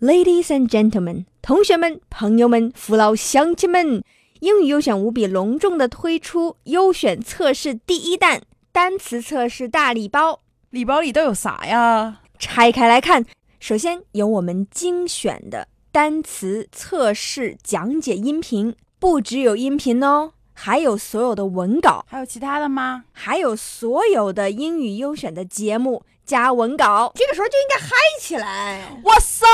[0.00, 4.02] Ladies and gentlemen，同学们、朋友们、父老乡亲们，
[4.40, 8.40] 英语优选无比隆重的推出优选测试第一弹
[8.72, 10.40] 单词测试大礼包，
[10.70, 12.22] 礼包里都有啥呀？
[12.38, 13.26] 拆开来看，
[13.58, 23.04] 首先有我们精选的单词测试讲解音频，不只有音频哦，还有所有的文稿，还有其他的吗？
[23.12, 27.12] 还有所有的英语优选的节目加文稿。
[27.16, 28.88] 这个时候就应该嗨起来！
[29.02, 29.44] 哇塞！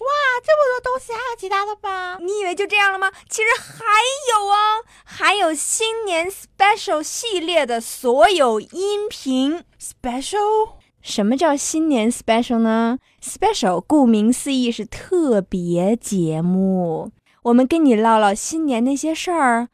[0.00, 0.10] 哇，
[0.42, 2.16] 这么多东西，还有其他的吧？
[2.22, 3.12] 你以为就这样了吗？
[3.28, 3.84] 其实还
[4.32, 10.76] 有哦，还有新年 special 系列的所有音频 special。
[11.02, 19.68] 什么叫新年 special 呢？special 顾名思义是特别节目，我们跟你唠唠新年那些事儿。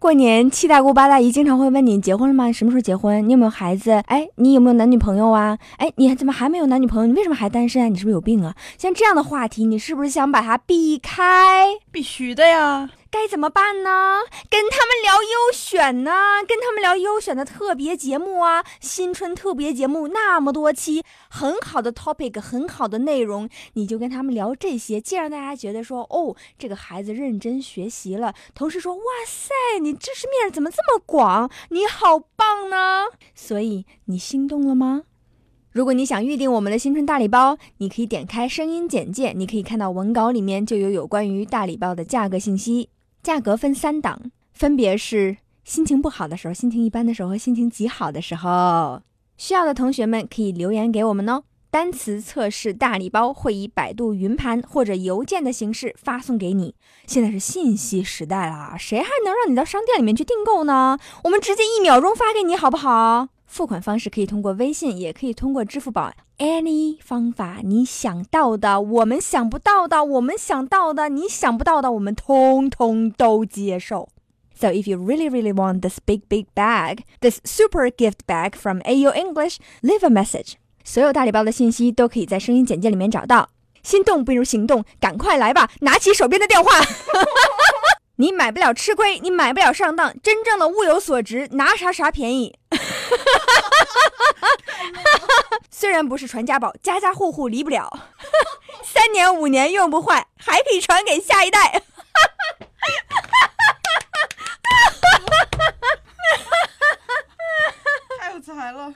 [0.00, 2.52] 过年七大姑八大姨经常会问你结婚了吗？
[2.52, 3.28] 什么时候结婚？
[3.28, 3.90] 你有没有孩子？
[4.06, 5.58] 哎，你有没有男女朋友啊？
[5.76, 7.06] 哎，你怎么还没有男女朋友？
[7.08, 7.88] 你为什么还单身啊？
[7.88, 8.54] 你是不是有病啊？
[8.78, 11.66] 像这样的话题，你是不是想把它避开？
[11.90, 12.88] 必须的呀。
[13.10, 14.20] 该怎么办呢？
[14.50, 16.12] 跟他们聊优选呢？
[16.46, 18.62] 跟他们聊优选的特别节目啊！
[18.80, 31.50] 新春特别节目那么多期，很好的 topic，很好的内容，你就跟他们聊这些，既让大家觉得说，哦，这个孩子认真学习了，同时说，哇塞，你知识面怎么这么广？
[31.70, 33.06] 你好棒呢！
[33.34, 35.04] 所以你心动了吗？
[35.72, 42.90] 如果你想预定我们的新春大礼包，你可以点开声音简介，你可以看到文稿里面就有有关于大礼包的价格信息。
[43.22, 49.02] 价格分三档，分别是心情不好的时候、心情一般的时候和心情极好的时候。
[49.36, 51.42] 需要的同学们可以留言给我们哦。
[51.70, 56.74] 单词测试大礼包会以百度云盘或者邮件的形式发送给你。
[57.06, 60.98] 现在是信息时代啦，谁还能让你到商店里面去订购呢？
[61.24, 63.28] 我们直接一秒钟发给你，好不好？
[63.48, 74.10] 付款方式可以通过微信，也可以通过支付宝，any 方法你想到的，我们想不到的，我们想到的，你想不到的，我们通通都接受。
[74.54, 79.12] So if you really, really want this big, big bag, this super gift bag from AU
[79.14, 80.54] English, leave a message.
[80.84, 83.48] 所有大礼包的信息都可以在声音简介里面找到。
[83.82, 85.70] 心动不如行动，赶快来吧！
[85.80, 86.70] 拿起手边的电话。
[88.20, 92.58] 你买不了吃亏，你买不了上当，真正的物有所值，拿啥啥便宜。
[95.70, 97.88] 虽然不是传家宝，家家户户离不了，
[98.82, 101.80] 三年五年用不坏，还可以传给下一代。
[108.18, 108.92] 太有才了！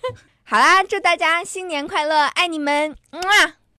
[0.44, 3.54] 好啦，祝大家新年快乐，爱你们，嗯啊。